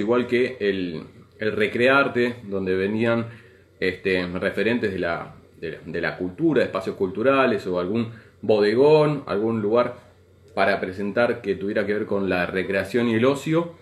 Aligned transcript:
igual 0.00 0.26
que 0.26 0.56
el, 0.60 1.02
el 1.38 1.52
Recrearte, 1.52 2.36
donde 2.44 2.74
venían 2.74 3.26
este, 3.80 4.26
referentes 4.26 4.92
de 4.92 4.98
la, 4.98 5.34
de, 5.60 6.00
la, 6.00 6.16
cultura, 6.16 6.60
de 6.60 6.66
espacios 6.66 6.96
culturales 6.96 7.66
o 7.66 7.78
algún 7.78 8.12
bodegón, 8.42 9.24
algún 9.26 9.60
lugar 9.60 9.96
para 10.54 10.80
presentar 10.80 11.40
que 11.40 11.56
tuviera 11.56 11.84
que 11.86 11.94
ver 11.94 12.06
con 12.06 12.28
la 12.28 12.46
recreación 12.46 13.08
y 13.08 13.14
el 13.14 13.24
ocio. 13.24 13.74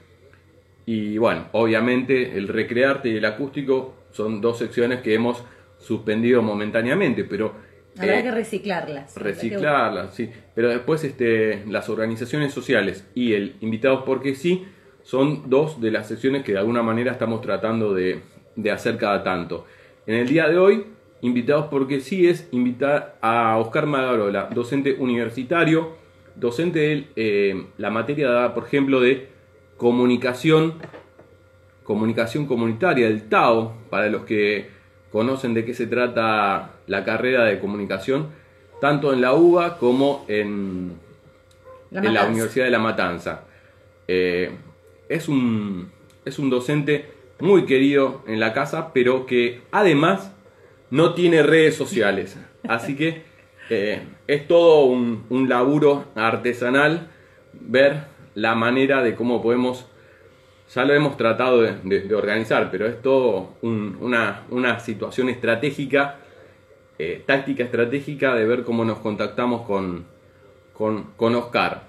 Y 0.86 1.18
bueno, 1.18 1.48
obviamente 1.52 2.36
el 2.36 2.48
recrearte 2.48 3.10
y 3.10 3.16
el 3.16 3.24
acústico 3.24 3.94
son 4.10 4.40
dos 4.40 4.58
secciones 4.58 5.00
que 5.00 5.14
hemos 5.14 5.42
suspendido 5.78 6.42
momentáneamente, 6.42 7.24
pero... 7.24 7.54
Habrá 7.98 8.20
eh, 8.20 8.22
que 8.22 8.30
reciclarlas. 8.30 9.16
Reciclarlas, 9.16 10.14
sí. 10.14 10.30
Pero 10.54 10.70
después 10.70 11.04
este, 11.04 11.62
las 11.66 11.88
organizaciones 11.90 12.54
sociales 12.54 13.06
y 13.14 13.34
el 13.34 13.56
invitados 13.60 14.04
porque 14.06 14.34
sí 14.34 14.64
son 15.02 15.50
dos 15.50 15.80
de 15.80 15.90
las 15.90 16.08
secciones 16.08 16.42
que 16.44 16.52
de 16.52 16.58
alguna 16.58 16.82
manera 16.82 17.12
estamos 17.12 17.40
tratando 17.40 17.94
de, 17.94 18.20
de 18.56 18.70
hacer 18.70 18.96
cada 18.98 19.22
tanto. 19.22 19.66
En 20.06 20.16
el 20.16 20.28
día 20.28 20.48
de 20.48 20.58
hoy, 20.58 20.84
invitados 21.22 21.66
porque 21.70 22.00
sí 22.00 22.28
es 22.28 22.48
invitar 22.50 23.16
a 23.20 23.56
Oscar 23.58 23.86
Magarola, 23.86 24.48
docente 24.52 24.96
universitario, 24.98 25.96
docente 26.34 26.78
de 26.78 27.06
eh, 27.16 27.66
la 27.78 27.90
materia, 27.90 28.52
por 28.54 28.64
ejemplo, 28.64 29.00
de 29.00 29.28
comunicación, 29.76 30.74
comunicación 31.84 32.46
comunitaria, 32.46 33.06
el 33.06 33.28
TAO, 33.28 33.74
para 33.88 34.08
los 34.08 34.24
que 34.24 34.70
conocen 35.10 35.54
de 35.54 35.64
qué 35.64 35.74
se 35.74 35.86
trata 35.86 36.72
la 36.86 37.04
carrera 37.04 37.44
de 37.44 37.60
comunicación, 37.60 38.28
tanto 38.80 39.12
en 39.12 39.20
la 39.20 39.34
UBA 39.34 39.78
como 39.78 40.24
en 40.26 40.94
la, 41.90 42.00
en 42.00 42.14
la 42.14 42.26
Universidad 42.26 42.64
de 42.64 42.70
La 42.70 42.78
Matanza. 42.80 43.44
Eh, 44.08 44.50
es, 45.12 45.28
un, 45.28 45.90
es 46.24 46.38
un 46.38 46.50
docente 46.50 47.10
muy 47.38 47.66
querido 47.66 48.22
en 48.26 48.40
la 48.40 48.52
casa, 48.52 48.92
pero 48.92 49.26
que 49.26 49.62
además 49.70 50.32
no 50.90 51.14
tiene 51.14 51.42
redes 51.42 51.76
sociales. 51.76 52.38
Así 52.68 52.96
que 52.96 53.22
eh, 53.70 54.02
es 54.26 54.46
todo 54.46 54.84
un, 54.84 55.24
un, 55.28 55.48
laburo 55.48 56.04
artesanal 56.14 57.08
ver 57.52 58.04
la 58.34 58.54
manera 58.54 59.02
de 59.02 59.14
cómo 59.14 59.42
podemos, 59.42 59.86
ya 60.74 60.84
lo 60.84 60.94
hemos 60.94 61.16
tratado 61.16 61.62
de, 61.62 62.14
organizar, 62.14 62.70
pero 62.70 62.86
es 62.86 63.00
todo 63.02 63.54
una, 63.62 64.42
una, 64.50 64.78
situación 64.80 65.28
estratégica, 65.28 66.18
eh, 66.98 67.22
táctica 67.26 67.64
estratégica 67.64 68.34
de 68.34 68.44
ver 68.44 68.62
cómo 68.62 68.84
nos 68.84 68.98
contactamos 68.98 69.62
con, 69.62 70.06
con, 70.72 71.10
con 71.16 71.34
Oscar. 71.34 71.82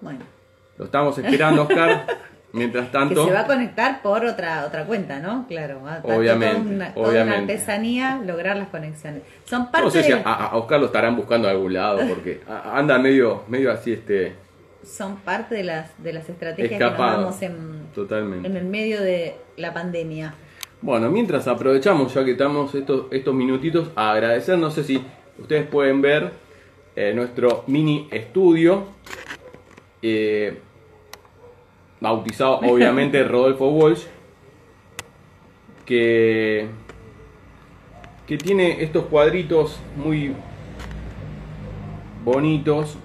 Bueno. 0.00 0.35
Lo 0.78 0.84
estamos 0.86 1.16
esperando, 1.18 1.62
Oscar. 1.62 2.06
Mientras 2.52 2.90
tanto. 2.90 3.22
Que 3.22 3.28
se 3.28 3.34
va 3.34 3.40
a 3.40 3.46
conectar 3.46 4.02
por 4.02 4.24
otra 4.24 4.64
otra 4.66 4.86
cuenta, 4.86 5.20
¿no? 5.20 5.46
Claro. 5.46 5.80
Obviamente. 6.02 6.92
Toda 6.94 7.22
una, 7.22 7.36
artesanía 7.36 8.20
lograr 8.24 8.56
las 8.56 8.68
conexiones. 8.68 9.22
Son 9.44 9.70
parte 9.70 9.84
no 9.84 9.90
sé 9.90 10.02
si 10.02 10.12
a, 10.12 10.50
Oscar 10.54 10.80
lo 10.80 10.86
estarán 10.86 11.16
buscando 11.16 11.48
a 11.48 11.50
algún 11.50 11.74
lado, 11.74 12.00
porque 12.08 12.40
anda 12.72 12.98
medio, 12.98 13.42
medio 13.48 13.70
así 13.70 13.92
este. 13.92 14.34
Son 14.84 15.16
parte 15.16 15.56
de 15.56 15.64
las, 15.64 16.02
de 16.02 16.12
las 16.12 16.28
estrategias 16.28 16.78
que 16.78 16.98
nos 16.98 17.42
en, 17.42 17.88
Totalmente. 17.92 18.48
en 18.48 18.56
el 18.56 18.64
medio 18.64 19.02
de 19.02 19.34
la 19.56 19.74
pandemia. 19.74 20.32
Bueno, 20.80 21.10
mientras 21.10 21.48
aprovechamos, 21.48 22.14
ya 22.14 22.24
que 22.24 22.32
estamos 22.32 22.74
estos, 22.74 23.06
estos 23.10 23.34
minutitos, 23.34 23.90
a 23.96 24.12
agradecer, 24.12 24.56
no 24.58 24.70
sé 24.70 24.84
si 24.84 25.02
ustedes 25.38 25.66
pueden 25.66 26.00
ver 26.00 26.30
eh, 26.94 27.12
nuestro 27.14 27.64
mini 27.66 28.08
estudio. 28.10 28.84
Eh, 30.02 30.58
bautizado 32.00 32.60
obviamente 32.60 33.22
Rodolfo 33.28 33.68
Walsh, 33.68 34.04
que, 35.84 36.66
que 38.26 38.36
tiene 38.38 38.82
estos 38.82 39.06
cuadritos 39.06 39.80
muy 39.96 40.34
bonitos 42.24 42.98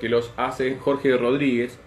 que 0.00 0.08
los 0.08 0.32
hace 0.36 0.76
Jorge 0.76 1.16
Rodríguez, 1.16 1.78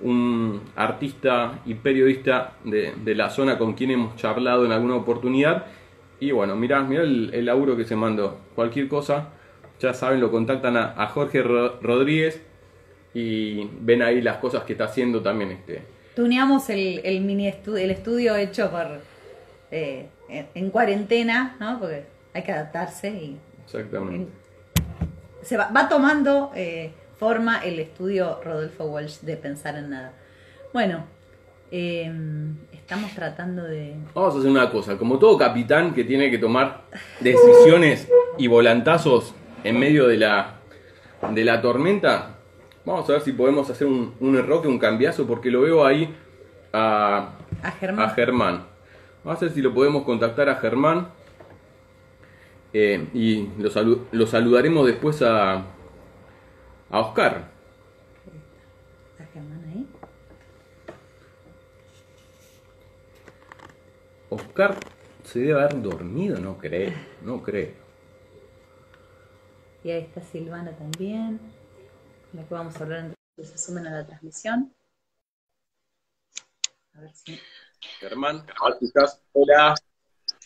un 0.00 0.62
artista 0.74 1.60
y 1.64 1.74
periodista 1.74 2.54
de, 2.64 3.14
la 3.14 3.30
zona 3.30 3.58
con 3.58 3.74
quien 3.74 3.92
hemos 3.92 4.16
charlado 4.16 4.64
en 4.64 4.72
alguna 4.72 4.96
oportunidad. 4.96 5.66
Y 6.18 6.32
bueno, 6.32 6.56
mirá, 6.56 6.82
mirá 6.82 7.02
el, 7.02 7.44
laburo 7.44 7.76
que 7.76 7.84
se 7.84 7.94
mandó. 7.94 8.38
Cualquier 8.54 8.88
cosa, 8.88 9.28
ya 9.78 9.94
saben, 9.94 10.20
lo 10.20 10.30
contactan 10.30 10.76
a, 10.76 11.06
Jorge 11.08 11.42
Rodríguez 11.42 12.42
y 13.14 13.68
ven 13.80 14.02
ahí 14.02 14.20
las 14.20 14.38
cosas 14.38 14.64
que 14.64 14.72
está 14.72 14.84
haciendo 14.84 15.22
también 15.22 15.52
este. 15.52 15.82
Tuneamos 16.14 16.68
el, 16.70 17.00
el 17.04 17.20
mini 17.20 17.48
estudio, 17.48 17.84
el 17.84 17.90
estudio 17.90 18.36
hecho 18.36 18.70
por 18.70 19.00
eh, 19.70 20.08
en, 20.28 20.70
cuarentena, 20.70 21.56
¿no? 21.58 21.78
Porque 21.78 22.04
hay 22.34 22.42
que 22.42 22.52
adaptarse 22.52 23.10
y 23.10 23.38
exactamente 23.64 24.42
se 25.42 25.56
va, 25.56 25.70
va 25.76 25.88
tomando 25.88 26.52
eh, 26.54 26.92
forma 27.18 27.58
el 27.64 27.78
estudio 27.80 28.40
Rodolfo 28.42 28.84
Walsh 28.84 29.20
de 29.20 29.36
pensar 29.36 29.76
en 29.76 29.90
nada. 29.90 30.12
Bueno, 30.72 31.04
em, 31.70 32.56
estamos 32.72 33.12
tratando 33.12 33.64
de. 33.64 33.94
Vamos 34.14 34.34
a 34.34 34.38
hacer 34.38 34.50
una 34.50 34.70
cosa, 34.70 34.96
como 34.96 35.18
todo 35.18 35.36
capitán 35.36 35.92
que 35.92 36.04
tiene 36.04 36.30
que 36.30 36.38
tomar 36.38 36.82
decisiones 37.20 38.08
y 38.38 38.46
volantazos 38.46 39.34
en 39.64 39.78
medio 39.78 40.06
de 40.08 40.16
la 40.16 40.56
de 41.30 41.44
la 41.44 41.60
tormenta, 41.60 42.38
Vamos 42.84 43.08
a 43.08 43.12
ver 43.12 43.22
si 43.22 43.32
podemos 43.32 43.70
hacer 43.70 43.86
un, 43.86 44.14
un 44.18 44.36
enroque, 44.36 44.66
un 44.66 44.78
cambiazo, 44.78 45.26
porque 45.26 45.50
lo 45.50 45.60
veo 45.60 45.86
ahí 45.86 46.12
a, 46.72 47.30
a, 47.62 47.70
Germán. 47.72 48.04
a 48.04 48.10
Germán. 48.10 48.66
Vamos 49.22 49.40
a 49.40 49.44
ver 49.44 49.54
si 49.54 49.62
lo 49.62 49.72
podemos 49.72 50.02
contactar 50.02 50.48
a 50.48 50.56
Germán. 50.56 51.08
Eh, 52.72 53.06
y 53.14 53.48
lo, 53.58 53.70
lo, 54.10 54.26
saludaremos 54.26 54.86
después 54.86 55.22
a, 55.22 55.64
a 56.90 57.00
Oscar. 57.00 57.50
¿Está 59.12 59.32
Germán 59.32 59.64
ahí? 59.72 59.86
Oscar 64.28 64.76
se 65.22 65.38
debe 65.40 65.60
haber 65.60 65.82
dormido, 65.82 66.40
no 66.40 66.58
creo, 66.58 66.92
no 67.22 67.42
creo. 67.42 67.70
Y 69.84 69.90
ahí 69.90 70.02
está 70.02 70.22
Silvana 70.22 70.70
también 70.76 71.40
la 72.32 72.46
que 72.46 72.54
vamos 72.54 72.76
a 72.76 72.84
hablar 72.84 73.14
que 73.36 73.44
se 73.44 73.58
sumen 73.58 73.86
a 73.86 73.90
la 73.90 74.06
transmisión. 74.06 74.72
A 76.94 77.00
ver 77.00 77.10
si... 77.12 77.38
Germán, 77.98 78.46
Hola. 79.32 79.74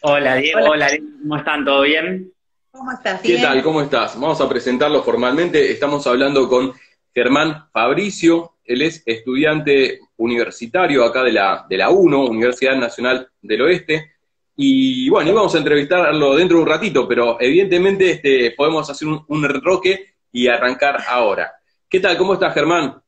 Hola, 0.02 0.34
Diego. 0.36 0.60
Hola. 0.70 0.88
¿Cómo 1.22 1.36
están? 1.36 1.64
¿Todo 1.64 1.82
bien? 1.82 2.32
¿Cómo 2.70 2.92
estás? 2.92 3.20
¿Qué 3.20 3.38
tal? 3.38 3.62
¿Cómo 3.62 3.82
estás? 3.82 4.18
Vamos 4.18 4.40
a 4.40 4.48
presentarlo 4.48 5.02
formalmente. 5.02 5.70
Estamos 5.70 6.06
hablando 6.06 6.48
con 6.48 6.72
Germán 7.14 7.68
Fabricio. 7.72 8.54
Él 8.64 8.82
es 8.82 9.02
estudiante 9.04 10.00
universitario 10.16 11.04
acá 11.04 11.22
de 11.22 11.32
la, 11.32 11.66
de 11.68 11.76
la 11.76 11.90
UNO, 11.90 12.26
Universidad 12.26 12.76
Nacional 12.76 13.30
del 13.42 13.62
Oeste. 13.62 14.14
Y 14.56 15.08
bueno, 15.10 15.30
íbamos 15.30 15.54
a 15.54 15.58
entrevistarlo 15.58 16.36
dentro 16.36 16.56
de 16.56 16.62
un 16.62 16.68
ratito, 16.68 17.06
pero 17.06 17.38
evidentemente 17.38 18.12
este, 18.12 18.52
podemos 18.52 18.88
hacer 18.88 19.08
un, 19.08 19.24
un 19.28 19.44
roque 19.62 20.14
y 20.32 20.48
arrancar 20.48 21.02
ahora. 21.08 21.55
¿Qué 21.88 22.00
tal? 22.00 22.18
¿Cómo 22.18 22.34
estás, 22.34 22.52
Germán? 22.52 23.00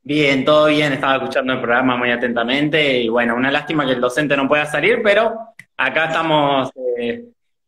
Bien, 0.00 0.44
todo 0.44 0.66
bien, 0.66 0.92
estaba 0.92 1.16
escuchando 1.16 1.52
el 1.54 1.60
programa 1.60 1.96
muy 1.96 2.12
atentamente 2.12 3.00
y 3.00 3.08
bueno, 3.08 3.34
una 3.34 3.50
lástima 3.50 3.84
que 3.84 3.92
el 3.92 4.00
docente 4.00 4.36
no 4.36 4.46
pueda 4.46 4.66
salir, 4.66 5.00
pero 5.02 5.34
acá 5.76 6.06
estamos 6.06 6.70
eh, 6.96 7.24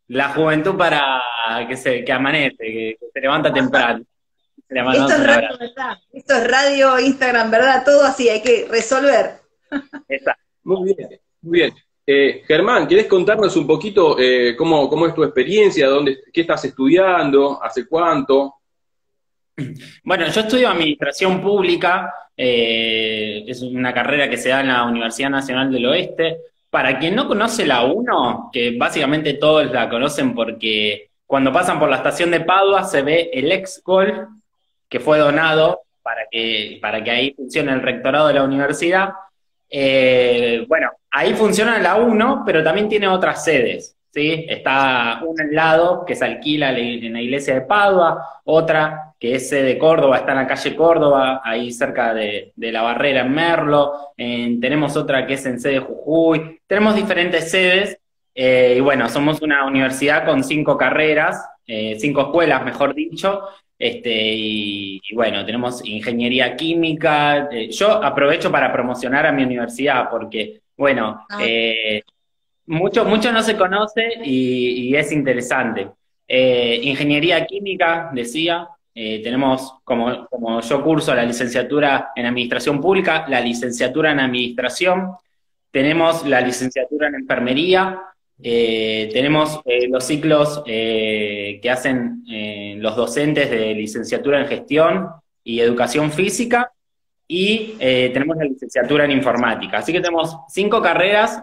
la 0.08 0.28
juventud 0.28 0.76
para 0.76 1.20
que 1.66 1.76
se 1.76 2.04
que 2.04 2.12
amanece, 2.12 2.56
que, 2.58 2.98
se 3.12 3.20
levanta 3.20 3.52
temprano. 3.52 4.04
Esto 4.68 5.08
es, 5.08 5.26
radio, 5.26 5.48
¿verdad? 5.58 5.98
Esto 6.12 6.34
es 6.34 6.50
radio, 6.50 6.98
Instagram, 7.00 7.50
¿verdad? 7.50 7.82
Todo 7.84 8.04
así, 8.04 8.28
hay 8.28 8.40
que 8.40 8.68
resolver. 8.70 9.40
Exacto. 10.08 10.44
Muy 10.62 10.94
bien, 10.94 11.20
muy 11.42 11.58
bien. 11.58 11.74
Eh, 12.06 12.42
Germán, 12.46 12.86
¿quieres 12.86 13.06
contarnos 13.06 13.56
un 13.56 13.66
poquito 13.66 14.16
eh, 14.16 14.54
cómo, 14.56 14.88
cómo 14.88 15.08
es 15.08 15.14
tu 15.14 15.24
experiencia? 15.24 15.88
Dónde, 15.88 16.18
¿Qué 16.32 16.42
estás 16.42 16.64
estudiando? 16.64 17.60
¿Hace 17.60 17.88
cuánto? 17.88 18.54
Bueno, 20.04 20.26
yo 20.28 20.40
estudio 20.42 20.68
Administración 20.68 21.40
Pública, 21.40 22.12
eh, 22.36 23.44
es 23.46 23.62
una 23.62 23.94
carrera 23.94 24.28
que 24.28 24.36
se 24.36 24.50
da 24.50 24.60
en 24.60 24.68
la 24.68 24.84
Universidad 24.84 25.30
Nacional 25.30 25.72
del 25.72 25.86
Oeste. 25.86 26.38
Para 26.70 26.98
quien 26.98 27.14
no 27.14 27.26
conoce 27.26 27.64
la 27.64 27.84
1, 27.84 28.50
que 28.52 28.76
básicamente 28.76 29.34
todos 29.34 29.70
la 29.72 29.88
conocen 29.88 30.34
porque 30.34 31.08
cuando 31.24 31.52
pasan 31.52 31.78
por 31.78 31.88
la 31.88 31.96
estación 31.96 32.30
de 32.30 32.40
Padua 32.40 32.84
se 32.84 33.02
ve 33.02 33.30
el 33.32 33.50
ex 33.50 33.82
Gol, 33.82 34.28
que 34.88 35.00
fue 35.00 35.18
donado 35.18 35.82
para 36.02 36.26
que, 36.30 36.78
para 36.82 37.02
que 37.02 37.10
ahí 37.10 37.34
funcione 37.34 37.72
el 37.72 37.82
rectorado 37.82 38.28
de 38.28 38.34
la 38.34 38.44
universidad. 38.44 39.10
Eh, 39.70 40.64
bueno, 40.68 40.90
ahí 41.10 41.34
funciona 41.34 41.78
la 41.78 41.96
1, 41.96 42.42
pero 42.44 42.62
también 42.62 42.88
tiene 42.88 43.08
otras 43.08 43.42
sedes. 43.42 43.95
¿Sí? 44.16 44.46
Está 44.48 45.20
una 45.26 45.44
al 45.44 45.54
lado 45.54 46.04
que 46.06 46.16
se 46.16 46.24
alquila 46.24 46.70
en 46.70 47.12
la 47.12 47.20
iglesia 47.20 47.52
de 47.52 47.60
Padua, 47.60 48.40
otra 48.44 49.12
que 49.20 49.34
es 49.34 49.50
de 49.50 49.76
Córdoba, 49.76 50.16
está 50.16 50.32
en 50.32 50.38
la 50.38 50.46
calle 50.46 50.74
Córdoba, 50.74 51.42
ahí 51.44 51.70
cerca 51.70 52.14
de, 52.14 52.52
la 52.56 52.80
barrera 52.80 53.20
en 53.20 53.32
Merlo, 53.32 54.12
tenemos 54.16 54.96
otra 54.96 55.26
que 55.26 55.34
es 55.34 55.44
en 55.44 55.60
sede 55.60 55.80
Jujuy, 55.80 56.60
tenemos 56.66 56.94
diferentes 56.94 57.50
sedes, 57.50 57.98
eh, 58.34 58.76
y 58.78 58.80
bueno, 58.80 59.08
somos 59.10 59.42
una 59.42 59.66
universidad 59.66 60.24
con 60.24 60.42
cinco 60.42 60.78
carreras, 60.78 61.46
eh, 61.66 61.96
cinco 61.98 62.22
escuelas, 62.22 62.64
mejor 62.64 62.94
dicho, 62.94 63.42
este, 63.78 64.32
y, 64.34 65.02
bueno, 65.14 65.44
tenemos 65.44 65.84
ingeniería 65.84 66.56
química. 66.56 67.48
Eh, 67.50 67.70
yo 67.70 68.02
aprovecho 68.02 68.50
para 68.50 68.72
promocionar 68.72 69.26
a 69.26 69.32
mi 69.32 69.42
universidad 69.42 70.08
porque, 70.10 70.62
bueno, 70.76 71.26
ah. 71.28 71.38
eh, 71.42 72.02
mucho, 72.66 73.04
mucho 73.04 73.32
no 73.32 73.42
se 73.42 73.56
conoce 73.56 74.08
y, 74.24 74.94
es 74.94 75.12
interesante. 75.12 75.88
Eh, 76.28 76.80
ingeniería 76.82 77.46
química, 77.46 78.10
decía, 78.12 78.68
tenemos 78.94 79.74
como, 79.84 80.26
como 80.28 80.60
yo 80.62 80.82
curso 80.82 81.14
la 81.14 81.24
licenciatura 81.24 82.12
en 82.16 82.26
administración 82.26 82.80
pública, 82.80 83.26
la 83.28 83.40
licenciatura 83.40 84.10
en 84.12 84.20
administración, 84.20 85.12
tenemos 85.70 86.26
la 86.26 86.40
licenciatura 86.40 87.08
en 87.08 87.16
enfermería, 87.16 88.00
eh, 88.42 89.08
tenemos 89.12 89.60
eh, 89.64 89.88
los 89.88 90.04
ciclos 90.04 90.62
eh, 90.66 91.58
que 91.62 91.70
hacen 91.70 92.22
los 92.78 92.96
docentes 92.96 93.50
de 93.50 93.74
licenciatura 93.74 94.40
en 94.40 94.46
gestión 94.46 95.08
y 95.42 95.60
educación 95.60 96.12
física 96.12 96.72
y 97.28 97.74
tenemos 97.78 98.36
la 98.36 98.44
licenciatura 98.44 99.04
en 99.04 99.10
informática. 99.10 99.78
Así 99.78 99.92
que 99.92 100.00
tenemos 100.00 100.36
cinco 100.48 100.80
carreras 100.80 101.42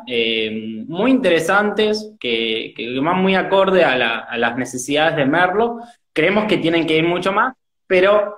muy 0.88 1.12
interesantes 1.12 2.12
que, 2.20 2.74
van 3.02 3.22
muy 3.22 3.36
acorde 3.36 3.84
a, 3.84 3.98
las 4.38 4.58
necesidades 4.58 5.18
de 5.18 5.26
Merlo. 5.26 5.80
Creemos 6.14 6.46
que 6.46 6.58
tienen 6.58 6.88
que 6.88 6.98
ir 6.98 7.04
mucho 7.04 7.34
más, 7.34 7.54
pero 7.86 8.38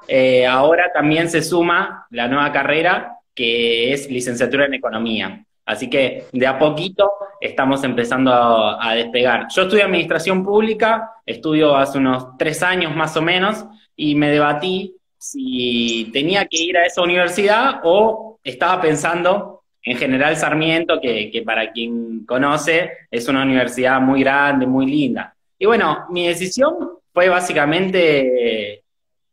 ahora 0.49 0.91
también 0.91 1.29
se 1.29 1.43
suma 1.43 2.07
la 2.09 2.27
nueva 2.27 2.51
carrera 2.51 3.15
que 3.35 3.93
es 3.93 4.09
licenciatura 4.09 4.65
en 4.65 4.73
economía. 4.73 5.45
Así 5.65 5.89
que 5.89 6.25
de 6.31 6.47
a 6.47 6.57
poquito 6.57 7.11
estamos 7.41 7.83
empezando 7.83 8.31
a, 8.31 8.93
despegar. 8.95 9.47
Yo 9.53 9.63
estudio 9.63 9.83
administración 9.83 10.43
pública, 10.43 11.11
estudio 11.25 11.75
hace 11.75 11.97
unos 11.97 12.37
tres 12.37 12.63
años 12.63 12.95
más 12.95 13.17
o 13.17 13.21
menos, 13.21 13.65
y 13.95 14.15
me 14.15 14.29
debatí 14.29 14.95
si 15.31 16.09
tenía 16.13 16.45
que 16.45 16.57
ir 16.57 16.77
a 16.77 16.85
esa 16.85 17.01
universidad 17.01 17.81
o 17.83 18.39
estaba 18.43 18.81
pensando 18.81 19.63
en 19.83 19.97
General 19.97 20.35
Sarmiento, 20.35 20.99
que, 20.99 21.29
que 21.31 21.41
para 21.41 21.71
quien 21.71 22.25
conoce 22.25 22.91
es 23.11 23.27
una 23.27 23.43
universidad 23.43 24.01
muy 24.01 24.21
grande, 24.21 24.65
muy 24.65 24.85
linda. 24.87 25.35
Y 25.59 25.65
bueno, 25.65 26.05
mi 26.09 26.27
decisión 26.27 26.73
fue 27.13 27.29
básicamente 27.29 28.83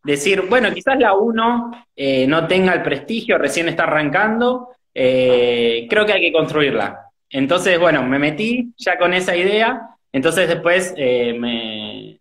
decir, 0.04 0.42
bueno, 0.48 0.72
quizás 0.72 0.98
la 0.98 1.14
1 1.14 1.86
eh, 1.96 2.26
no 2.26 2.46
tenga 2.46 2.72
el 2.74 2.82
prestigio, 2.82 3.38
recién 3.38 3.68
está 3.68 3.84
arrancando, 3.84 4.68
eh, 4.94 5.86
creo 5.88 6.04
que 6.04 6.12
hay 6.12 6.20
que 6.20 6.32
construirla. 6.32 7.06
Entonces, 7.30 7.78
bueno, 7.78 8.02
me 8.02 8.18
metí 8.18 8.72
ya 8.76 8.98
con 8.98 9.14
esa 9.14 9.36
idea. 9.36 9.88
Entonces 10.12 10.46
después 10.46 10.92
eh, 10.96 11.34
me 11.38 12.20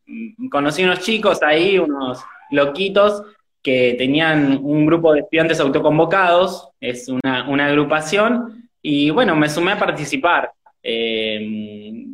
conocí 0.50 0.84
unos 0.84 1.02
chicos 1.02 1.44
ahí, 1.44 1.78
unos 1.78 2.24
loquitos, 2.50 3.22
que 3.62 3.96
tenían 3.98 4.60
un 4.64 4.86
grupo 4.86 5.14
de 5.14 5.22
estudiantes 5.22 5.60
autoconvocados, 5.60 6.70
es 6.80 7.08
una, 7.08 7.66
agrupación, 7.66 8.70
y 8.82 9.10
bueno, 9.12 9.36
me 9.36 9.50
sumé 9.50 9.74
a 9.74 9.80
participar. 9.80 10.52
Eh, 10.82 12.06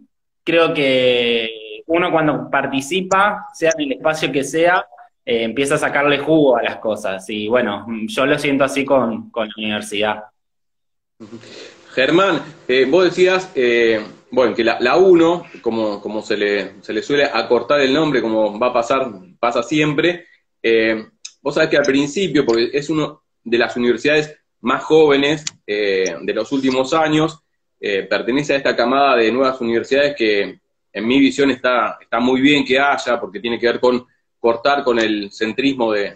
creo 0.43 0.73
que 0.73 1.83
uno 1.85 2.11
cuando 2.11 2.49
participa, 2.49 3.47
sea 3.53 3.71
en 3.77 3.85
el 3.85 3.91
espacio 3.93 4.31
que 4.31 4.43
sea, 4.43 4.85
empieza 5.25 5.75
a 5.75 5.79
sacarle 5.79 6.19
jugo 6.19 6.57
a 6.57 6.63
las 6.63 6.77
cosas. 6.77 7.29
Y 7.29 7.47
bueno, 7.47 7.85
yo 8.07 8.25
lo 8.25 8.37
siento 8.39 8.63
así 8.63 8.85
con, 8.85 9.29
con 9.29 9.47
la 9.47 9.53
universidad. 9.57 10.23
Germán, 11.93 12.43
eh, 12.67 12.85
vos 12.87 13.05
decías, 13.05 13.51
eh, 13.55 14.05
bueno, 14.29 14.53
que 14.53 14.63
la, 14.63 14.97
1, 14.97 15.45
como, 15.61 15.99
como 15.99 16.21
se, 16.21 16.37
le, 16.37 16.83
se 16.83 16.93
le 16.93 17.01
suele 17.01 17.25
acortar 17.25 17.81
el 17.81 17.91
nombre, 17.91 18.21
como 18.21 18.59
va 18.59 18.67
a 18.67 18.73
pasar, 18.73 19.09
pasa 19.39 19.63
siempre, 19.63 20.27
eh, 20.61 21.07
vos 21.47 21.55
sabés 21.55 21.69
que 21.69 21.77
al 21.77 21.85
principio, 21.85 22.45
porque 22.45 22.71
es 22.73 22.89
una 22.89 23.17
de 23.41 23.57
las 23.57 23.73
universidades 23.77 24.37
más 24.59 24.83
jóvenes 24.83 25.45
de 25.65 26.33
los 26.33 26.51
últimos 26.51 26.93
años, 26.93 27.39
pertenece 27.79 28.51
a 28.51 28.57
esta 28.57 28.75
camada 28.75 29.15
de 29.15 29.31
nuevas 29.31 29.61
universidades 29.61 30.13
que 30.17 30.59
en 30.91 31.07
mi 31.07 31.21
visión 31.21 31.49
está, 31.49 31.99
está 32.01 32.19
muy 32.19 32.41
bien 32.41 32.65
que 32.65 32.77
haya, 32.77 33.17
porque 33.17 33.39
tiene 33.39 33.57
que 33.57 33.67
ver 33.67 33.79
con 33.79 34.05
cortar 34.37 34.83
con 34.83 34.99
el 34.99 35.31
centrismo 35.31 35.93
de, 35.93 36.15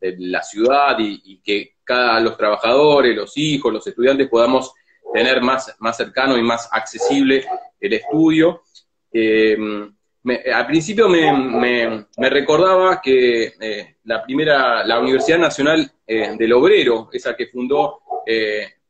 la 0.00 0.42
ciudad 0.42 0.96
y, 0.98 1.42
que 1.44 1.74
cada 1.84 2.18
los 2.18 2.38
trabajadores, 2.38 3.14
los 3.14 3.36
hijos, 3.36 3.70
los 3.70 3.86
estudiantes 3.86 4.30
podamos 4.30 4.72
tener 5.12 5.42
más, 5.42 5.76
más 5.80 5.94
cercano 5.94 6.38
y 6.38 6.42
más 6.42 6.70
accesible 6.72 7.44
el 7.78 7.92
estudio. 7.92 8.62
Eh, 9.12 9.58
al 10.52 10.66
principio 10.66 11.08
me, 11.08 12.06
recordaba 12.16 13.00
que 13.00 13.54
eh, 13.60 13.96
la 14.04 14.22
primera, 14.22 14.84
la 14.84 15.00
Universidad 15.00 15.38
Nacional 15.38 15.90
eh, 16.06 16.34
del 16.36 16.52
Obrero, 16.52 17.08
esa 17.12 17.34
que 17.34 17.46
fundó 17.46 18.00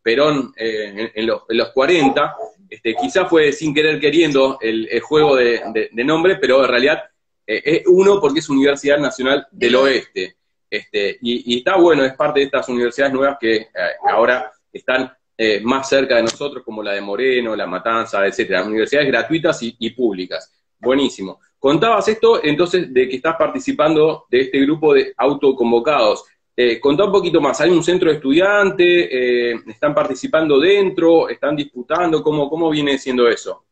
Perón 0.03 0.53
en, 0.57 1.27
los, 1.27 1.43
en, 1.49 1.61
40, 1.73 2.37
este, 2.69 2.95
quizá 2.95 3.27
fue 3.27 3.53
sin 3.53 3.73
querer 3.73 3.99
queriendo 4.01 4.59
el, 4.61 5.01
juego 5.01 5.37
de, 5.37 5.89
nombre, 6.05 6.37
pero 6.37 6.63
en 6.63 6.71
realidad 6.71 7.05
es 7.47 7.83
uno 7.87 8.21
porque 8.21 8.41
es 8.41 8.49
Universidad 8.49 8.99
Nacional 8.99 9.47
del 9.51 9.77
Oeste. 9.77 10.37
Este, 10.69 11.19
y, 11.23 11.59
está 11.59 11.77
bueno, 11.77 12.05
es 12.05 12.15
parte 12.15 12.41
de 12.41 12.47
estas 12.47 12.69
universidades 12.69 13.15
nuevas 13.15 13.39
que 13.41 13.69
ahora 14.05 14.53
están 14.73 15.11
eh, 15.43 15.59
más 15.63 15.89
cerca 15.89 16.17
de 16.17 16.25
nosotros, 16.25 16.63
como 16.63 16.83
la 16.83 16.93
de 16.93 17.01
Moreno, 17.01 17.57
La 17.57 17.67
Matanza, 17.67 18.27
etcétera, 18.27 18.63
universidades 18.63 19.09
gratuitas 19.09 19.59
y, 19.63 19.89
públicas. 19.89 20.53
Buenísimo. 20.81 21.41
Contabas 21.59 22.09
esto 22.09 22.43
entonces 22.43 22.93
de 22.93 23.09
que 23.09 23.17
estás 23.17 23.37
participando 23.37 24.25
de 24.31 24.41
este 24.41 24.61
grupo 24.61 24.95
de 24.95 25.13
autoconvocados. 25.17 26.25
Eh, 26.57 26.81
contá 26.81 27.05
un 27.05 27.13
poquito 27.13 27.41
más, 27.41 27.61
¿hay 27.61 27.71
un 27.71 27.83
centro 27.83 28.11
de 28.11 28.17
estudiantes? 28.17 29.09
Eh, 29.11 29.55
¿Están 29.67 29.95
participando 29.95 30.59
dentro? 30.59 31.29
¿Están 31.29 31.57
disputando? 31.57 32.23
¿Cómo, 32.23 32.49
cómo 32.49 32.71
viene 32.71 32.99
siendo 32.99 33.29
eso? 33.29 33.65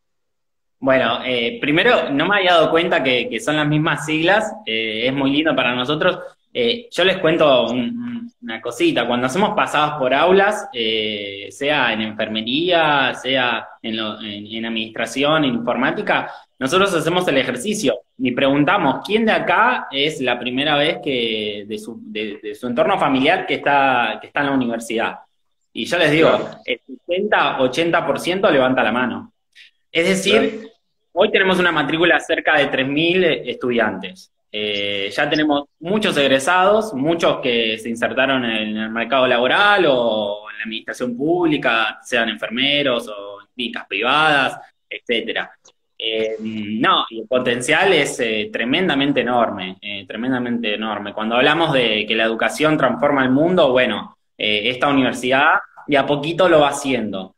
Bueno, 0.81 1.20
eh, 1.25 1.58
primero 1.60 2.10
no 2.10 2.26
me 2.26 2.37
había 2.37 2.52
dado 2.52 2.70
cuenta 2.70 3.02
que, 3.02 3.28
que 3.28 3.40
son 3.40 3.56
las 3.56 3.66
mismas 3.66 4.06
siglas, 4.06 4.54
es 4.64 5.12
muy 5.12 5.31
lindo 5.32 5.54
para 5.56 5.75
nosotros. 5.75 6.19
Eh, 6.52 6.88
yo 6.90 7.04
les 7.04 7.18
cuento 7.18 7.66
una 7.70 8.60
cosita, 8.60 9.06
cuando 9.06 9.26
hacemos 9.26 9.54
pasadas 9.54 9.98
por 9.98 10.14
aulas, 10.14 10.68
eh, 10.72 11.48
sea 11.50 11.92
en 11.92 12.00
enfermería, 12.02 13.14
sea 13.14 13.68
en, 13.82 14.64
administración, 14.64 15.44
en 15.44 15.54
informática, 15.54 16.32
nosotros 16.58 16.92
hacemos 16.94 17.28
el 17.28 17.38
ejercicio 17.38 18.00
y 18.18 18.32
preguntamos 18.32 19.02
quién 19.06 19.26
de 19.26 19.32
acá 19.32 19.88
es 19.90 20.20
la 20.20 20.38
primera 20.38 20.76
vez 20.76 20.99
que 21.02 21.64
de 21.68 21.78
su, 21.78 22.00
entorno 22.66 22.99
familiar 22.99 23.46
que 23.46 23.54
está, 23.54 24.18
que 24.20 24.28
está 24.28 24.40
en 24.40 24.46
la 24.46 24.52
universidad. 24.52 25.18
Y 25.73 25.84
yo 25.84 25.99
les 25.99 26.11
digo, 26.11 26.50
el 26.64 26.80
60, 27.06 27.58
80% 27.58 28.50
levanta 28.50 28.82
la 28.82 28.90
mano. 28.90 29.32
Es 29.92 30.08
decir, 30.08 30.68
hoy 31.12 31.30
tenemos 31.30 31.58
una 31.58 31.70
matrícula 31.70 32.18
cerca 32.18 32.58
de 32.58 32.70
3.000 32.70 33.42
estudiantes. 33.46 34.32
Eh, 34.50 35.11
ya 35.14 35.28
tenemos 35.28 35.64
muchos 35.81 36.17
egresados, 36.17 36.95
muchos 36.95 37.40
que 37.40 37.78
se 37.78 37.90
insertaron 37.90 38.45
en 38.45 38.76
el 38.76 38.90
mercado 38.90 39.26
laboral 39.26 39.87
o 39.88 40.49
en 40.50 40.57
la 40.57 40.62
administración 40.64 41.17
pública, 41.17 41.99
sean 42.02 42.31
enfermeros 42.31 43.09
o 43.09 43.38
clínicas 43.55 43.87
privadas, 43.87 44.59
etcétera. 44.88 45.50
Eh, 45.99 46.37
no, 46.40 47.05
el 47.11 47.26
potencial 47.26 47.93
es 47.93 48.21
eh, 48.21 48.49
tremendamente 48.52 49.21
enorme, 49.21 49.76
tremendamente 50.07 50.75
enorme. 50.75 51.12
Cuando 51.12 51.37
hablamos 51.37 51.73
de 51.73 52.07
que 52.07 52.14
la 52.14 52.25
educación 52.25 52.78
transforma 52.78 53.25
el 53.25 53.31
mundo, 53.31 53.73
bueno, 53.73 54.17
esta 54.37 54.88
universidad 54.88 55.55
de 55.87 55.99
a 55.99 56.07
poquito 56.07 56.49
lo 56.49 56.61
va 56.61 56.69
haciendo. 56.69 57.35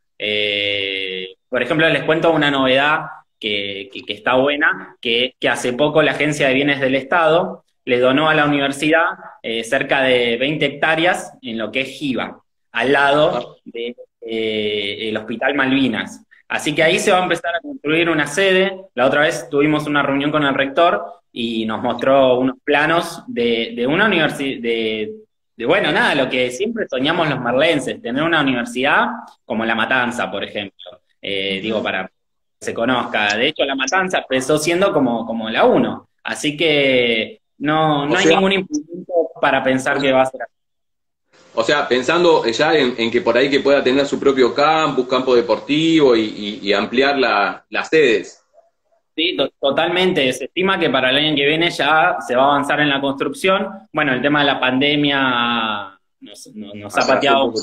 por 1.49 1.61
ejemplo, 1.61 1.89
les 1.89 2.03
cuento 2.03 2.31
una 2.31 2.51
novedad 2.51 3.01
que, 3.41 3.89
está 4.07 4.35
buena, 4.35 4.95
que, 5.01 5.35
hace 5.49 5.73
poco 5.73 6.01
la 6.01 6.11
Agencia 6.11 6.47
de 6.47 6.53
Bienes 6.53 6.79
del 6.79 6.95
Estado 6.95 7.65
le 7.83 7.99
donó 7.99 8.29
a 8.29 8.35
la 8.35 8.45
universidad 8.45 9.05
eh, 9.41 9.63
cerca 9.63 10.03
de 10.03 10.37
20 10.37 10.65
hectáreas 10.65 11.33
en 11.41 11.57
lo 11.57 11.71
que 11.71 11.81
es 11.81 11.89
Giva, 11.89 12.41
al 12.71 12.91
lado 12.93 13.57
del 13.65 13.95
de, 13.95 15.09
eh, 15.09 15.17
Hospital 15.17 15.55
Malvinas. 15.55 16.23
Así 16.47 16.75
que 16.75 16.83
ahí 16.83 16.99
se 16.99 17.11
va 17.11 17.19
a 17.19 17.23
empezar 17.23 17.55
a 17.55 17.61
construir 17.61 18.09
una 18.09 18.27
sede. 18.27 18.85
La 18.93 19.07
otra 19.07 19.21
vez 19.21 19.49
tuvimos 19.49 19.87
una 19.87 20.03
reunión 20.03 20.31
con 20.31 20.43
el 20.43 20.53
rector 20.53 21.03
y 21.31 21.65
nos 21.65 21.81
mostró 21.81 22.37
unos 22.39 22.57
planos 22.63 23.23
de, 23.27 23.85
una 23.87 24.05
universidad, 24.05 24.61
de, 24.61 25.13
de, 25.55 25.65
bueno, 25.65 25.91
nada, 25.91 26.13
lo 26.13 26.29
que 26.29 26.51
siempre 26.51 26.85
soñamos 26.89 27.29
los 27.29 27.39
merlenses, 27.39 28.01
tener 28.01 28.21
una 28.21 28.41
universidad 28.41 29.07
como 29.45 29.65
La 29.65 29.75
Matanza, 29.75 30.29
por 30.29 30.43
ejemplo. 30.43 31.01
Eh, 31.21 31.59
digo, 31.61 31.81
para 31.81 32.11
se 32.61 32.73
conozca. 32.75 33.35
De 33.35 33.47
hecho, 33.47 33.65
la 33.65 33.75
matanza 33.75 34.19
empezó 34.19 34.57
siendo 34.59 34.93
como, 34.93 35.25
como 35.25 35.49
la 35.49 35.65
1. 35.65 36.07
Así 36.23 36.55
que 36.55 37.41
no, 37.57 38.05
no 38.05 38.15
hay 38.15 38.27
ningún 38.27 38.51
impedimento 38.51 39.13
para 39.41 39.63
pensar 39.63 39.99
que 39.99 40.11
va 40.11 40.21
a 40.21 40.25
ser 40.27 40.43
así. 40.43 40.53
O 41.53 41.63
sea, 41.63 41.87
pensando 41.87 42.45
ya 42.45 42.73
en, 42.75 43.11
que 43.11 43.19
por 43.19 43.35
ahí 43.35 43.49
que 43.49 43.59
pueda 43.59 43.83
tener 43.83 44.05
su 44.05 44.17
propio 44.19 44.53
campus, 44.53 45.07
campo 45.07 45.35
deportivo 45.35 46.15
y, 46.15 46.71
ampliar 46.71 47.17
las 47.17 47.89
sedes. 47.89 48.41
Sí, 49.15 49.35
totalmente. 49.59 50.31
Se 50.31 50.45
estima 50.45 50.79
que 50.79 50.89
para 50.89 51.09
el 51.09 51.17
año 51.17 51.35
que 51.35 51.45
viene 51.45 51.69
ya 51.69 52.17
se 52.25 52.35
va 52.35 52.43
a 52.43 52.45
avanzar 52.51 52.79
en 52.79 52.89
la 52.89 53.01
construcción. 53.01 53.67
Bueno, 53.91 54.13
el 54.13 54.21
tema 54.21 54.39
de 54.39 54.45
la 54.45 54.59
pandemia 54.59 55.99
nos, 56.21 56.97
ha 56.97 57.07
pateado 57.07 57.53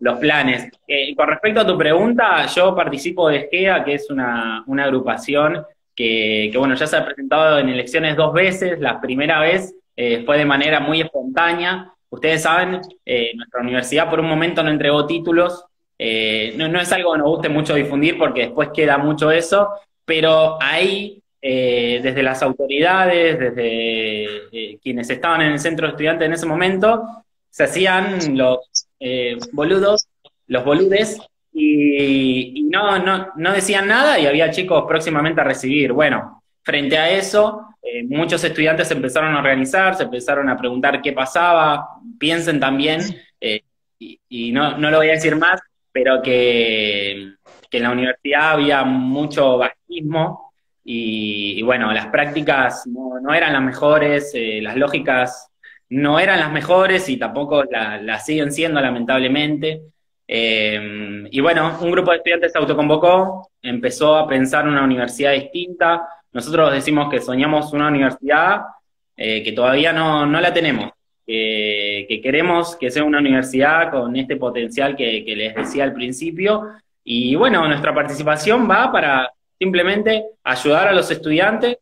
los 0.00 0.18
planes. 0.18 0.68
Eh, 0.86 1.14
con 1.14 1.28
respecto 1.28 1.60
a 1.60 1.66
tu 1.66 1.78
pregunta, 1.78 2.46
yo 2.46 2.74
participo 2.74 3.28
de 3.28 3.46
SGEA, 3.46 3.84
que 3.84 3.94
es 3.94 4.10
una, 4.10 4.64
agrupación 4.66 5.64
que, 5.94 6.52
bueno, 6.56 6.74
ya 6.74 6.86
se 6.86 6.96
ha 6.96 7.04
presentado 7.04 7.58
en 7.58 7.68
elecciones 7.68 8.16
dos 8.16 8.32
veces. 8.32 8.80
La 8.80 9.00
primera 9.00 9.40
vez 9.40 9.74
eh, 9.96 10.22
fue 10.24 10.38
de 10.38 10.44
manera 10.44 10.80
muy 10.80 11.00
espontánea 11.00 11.90
Ustedes 12.14 12.42
saben, 12.42 12.80
eh, 13.04 13.32
nuestra 13.34 13.60
universidad 13.60 14.08
por 14.08 14.20
un 14.20 14.28
momento 14.28 14.62
no 14.62 14.70
entregó 14.70 15.04
títulos, 15.04 15.64
eh, 15.98 16.54
no, 16.56 16.80
es 16.80 16.92
algo 16.92 17.12
que 17.12 17.18
nos 17.18 17.26
guste 17.26 17.48
mucho 17.48 17.74
difundir 17.74 18.16
porque 18.16 18.42
después 18.42 18.68
queda 18.72 18.98
mucho 18.98 19.32
eso, 19.32 19.70
pero 20.04 20.56
ahí, 20.62 21.20
desde 21.42 22.22
las 22.22 22.40
autoridades, 22.42 23.36
desde 23.36 24.78
quienes 24.80 25.10
estaban 25.10 25.42
en 25.42 25.52
el 25.52 25.58
centro 25.58 25.88
de 25.88 25.90
estudiantes 25.90 26.26
en 26.26 26.32
ese 26.34 26.46
momento, 26.46 27.02
se 27.50 27.64
hacían 27.64 28.36
los 28.38 28.60
boludos, 29.52 30.08
los 30.46 30.64
boludes, 30.64 31.18
y, 31.52 32.60
y 32.60 32.62
no, 32.64 32.98
no, 32.98 33.28
no 33.36 33.52
decían 33.52 33.86
nada 33.86 34.18
y 34.18 34.26
había 34.26 34.50
chicos 34.50 34.84
próximamente 34.88 35.40
a 35.40 35.44
recibir. 35.44 35.92
Bueno, 35.92 36.42
frente 36.62 36.98
a 36.98 37.10
eso, 37.10 37.74
eh, 37.86 38.02
muchos 38.02 38.42
estudiantes 38.42 38.90
empezaron 38.90 39.34
a 39.34 39.38
organizar, 39.38 39.94
se 39.94 40.04
empezaron 40.04 40.48
a 40.48 40.56
preguntar 40.56 41.02
qué 41.02 41.12
pasaba, 41.12 41.86
piensen 42.18 42.58
también, 42.58 43.02
eh, 43.40 43.62
y, 43.98 44.52
no, 44.52 44.78
lo 44.78 44.96
voy 44.98 45.10
a 45.10 45.12
decir 45.12 45.36
más, 45.36 45.60
pero 45.92 46.22
que, 46.22 47.34
en 47.70 47.82
la 47.82 47.90
universidad 47.90 48.52
había 48.52 48.84
mucho 48.84 49.58
bajismo 49.58 50.52
y, 50.84 51.60
bueno, 51.62 51.92
las 51.92 52.06
prácticas 52.06 52.86
no, 52.86 53.34
eran 53.34 53.52
las 53.52 53.62
mejores, 53.62 54.30
eh, 54.34 54.60
las 54.62 54.76
lógicas 54.76 55.50
no 55.94 56.18
eran 56.18 56.40
las 56.40 56.50
mejores 56.50 57.08
y 57.08 57.16
tampoco 57.16 57.62
las 57.64 58.26
siguen 58.26 58.52
siendo 58.52 58.80
lamentablemente. 58.80 59.82
y 60.26 61.40
bueno, 61.40 61.78
un 61.80 61.90
grupo 61.90 62.10
de 62.10 62.16
estudiantes 62.16 62.52
se 62.52 62.58
autoconvocó, 62.58 63.48
empezó 63.62 64.16
a 64.16 64.26
pensar 64.26 64.66
una 64.66 64.82
universidad 64.82 65.32
distinta, 65.32 66.06
nosotros 66.32 66.72
decimos 66.72 67.08
que 67.08 67.20
soñamos 67.20 67.72
una 67.72 67.88
universidad 67.88 68.62
eh, 69.16 69.44
que 69.44 69.52
todavía 69.52 69.92
no, 69.92 70.26
la 70.26 70.52
tenemos, 70.52 70.90
que 71.24 72.20
queremos 72.20 72.74
que 72.74 72.90
sea 72.90 73.04
una 73.04 73.20
universidad 73.20 73.92
con 73.92 74.16
este 74.16 74.36
potencial 74.36 74.96
que, 74.96 75.22
les 75.24 75.54
decía 75.54 75.84
al 75.84 75.94
principio. 75.94 76.70
Y 77.04 77.36
bueno, 77.36 77.68
nuestra 77.68 77.94
participación 77.94 78.68
va 78.68 78.90
para 78.90 79.30
simplemente 79.56 80.24
ayudar 80.42 80.88
a 80.88 80.92
los 80.92 81.08
estudiantes 81.08 81.78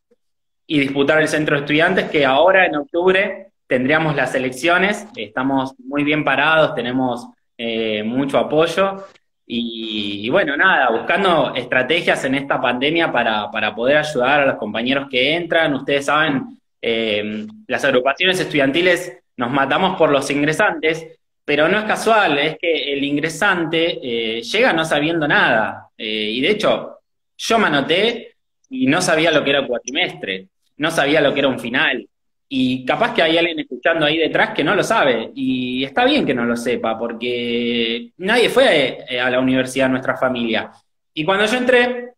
y 0.66 0.80
disputar 0.80 1.22
el 1.22 1.28
centro 1.28 1.56
de 1.56 1.62
estudiantes, 1.62 2.10
que 2.10 2.26
ahora 2.26 2.66
en 2.66 2.76
octubre 2.76 3.51
tendríamos 3.72 4.14
las 4.14 4.34
elecciones, 4.34 5.06
estamos 5.16 5.72
muy 5.78 6.04
bien 6.04 6.24
parados, 6.24 6.74
tenemos 6.74 7.26
eh, 7.56 8.02
mucho 8.02 8.36
apoyo 8.36 9.06
y, 9.46 10.28
bueno, 10.28 10.58
nada, 10.58 10.90
buscando 10.90 11.54
estrategias 11.54 12.22
en 12.26 12.34
esta 12.34 12.60
pandemia 12.60 13.10
para, 13.10 13.74
poder 13.74 13.96
ayudar 13.96 14.40
a 14.40 14.46
los 14.46 14.56
compañeros 14.56 15.08
que 15.10 15.34
entran. 15.34 15.72
Ustedes 15.72 16.04
saben, 16.04 16.60
eh, 16.82 17.46
las 17.66 17.82
agrupaciones 17.82 18.38
estudiantiles 18.40 19.20
nos 19.38 19.50
matamos 19.50 19.96
por 19.96 20.10
los 20.10 20.30
ingresantes, 20.30 21.06
pero 21.42 21.66
no 21.66 21.78
es 21.78 21.84
casual, 21.86 22.36
es 22.40 22.58
que 22.58 22.92
el 22.92 23.02
ingresante 23.02 24.00
eh, 24.02 24.42
llega 24.42 24.74
no 24.74 24.84
sabiendo 24.84 25.26
nada. 25.26 25.88
Y 25.96 26.42
de 26.42 26.50
hecho, 26.50 26.98
yo 27.38 27.58
me 27.58 27.68
anoté 27.68 28.34
y 28.68 28.86
no 28.86 29.00
sabía 29.00 29.30
lo 29.30 29.42
que 29.42 29.50
era 29.50 29.66
cuatrimestre, 29.66 30.48
no 30.76 30.90
sabía 30.90 31.22
lo 31.22 31.32
que 31.32 31.40
era 31.40 31.48
un 31.48 31.58
final. 31.58 32.06
Y 32.54 32.84
capaz 32.84 33.14
que 33.14 33.22
hay 33.22 33.38
alguien 33.38 33.60
escuchando 33.60 34.04
ahí 34.04 34.18
detrás 34.18 34.50
que 34.50 34.62
no 34.62 34.74
lo 34.74 34.82
sabe. 34.82 35.30
Y 35.34 35.84
está 35.84 36.04
bien 36.04 36.26
que 36.26 36.34
no 36.34 36.44
lo 36.44 36.54
sepa, 36.54 36.98
porque 36.98 38.12
nadie 38.18 38.50
fue 38.50 39.06
eh, 39.08 39.18
a 39.18 39.30
la 39.30 39.40
universidad 39.40 39.88
nuestra 39.88 40.18
familia. 40.18 40.70
Y 41.14 41.24
cuando 41.24 41.46
yo 41.46 41.56
entré, 41.56 42.12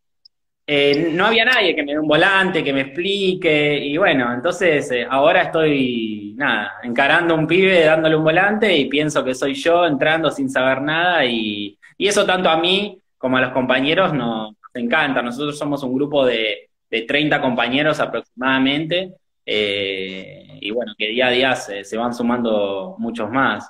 eh, 0.67 1.11
no 1.13 1.27
había 1.27 1.45
nadie 1.45 1.77
que 1.77 1.85
me 1.85 1.93
dé 1.93 2.01
un 2.01 2.09
volante, 2.09 2.65
que 2.65 2.73
me 2.73 2.81
explique. 2.81 3.79
Y 3.79 3.97
bueno, 3.97 4.35
entonces 4.35 4.91
eh, 4.91 5.07
ahora 5.09 5.43
estoy, 5.43 6.35
nada, 6.37 6.81
encarando 6.83 7.35
a 7.35 7.39
un 7.39 7.47
pibe, 7.47 7.85
dándole 7.85 8.17
un 8.17 8.25
volante 8.25 8.77
y 8.77 8.87
pienso 8.87 9.23
que 9.23 9.37
soy 9.37 9.55
yo 9.55 9.87
entrando 9.87 10.33
sin 10.33 10.51
saber 10.51 10.83
nada. 10.83 11.25
Y, 11.25 11.79
eso 11.97 12.27
tanto 12.27 12.51
a 12.51 12.57
mí 12.59 12.99
como 13.17 13.37
a 13.37 13.41
los 13.41 13.53
compañeros 13.53 14.13
nos, 14.13 14.53
encanta. 14.75 15.23
Nosotros 15.23 15.57
somos 15.57 15.85
un 15.85 15.95
grupo 15.95 16.27
de, 16.27 16.71
de 16.91 17.03
30 17.03 17.41
compañeros 17.41 18.01
aproximadamente. 18.01 19.13
Eh, 19.47 20.59
y 20.61 20.71
bueno, 20.71 20.95
que 20.97 21.09
día 21.09 21.27
a 21.27 21.31
día 21.31 21.57
se, 21.57 21.97
van 21.97 22.15
sumando 22.15 22.97
muchos 22.99 23.31
más. 23.31 23.69